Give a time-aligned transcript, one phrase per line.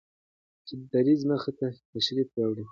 [0.65, 2.65] چې د دريځ مخې ته تشریف راوړي